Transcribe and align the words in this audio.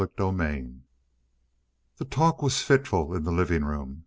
CHAPTER 0.01 0.23
14 0.23 0.81
The 1.97 2.05
talk 2.05 2.41
was 2.41 2.59
fitful 2.63 3.13
in 3.13 3.23
the 3.23 3.31
living 3.31 3.63
room. 3.63 3.99